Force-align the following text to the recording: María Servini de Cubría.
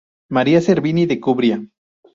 María 0.35 0.61
Servini 0.67 1.05
de 1.05 1.19
Cubría. 1.23 1.57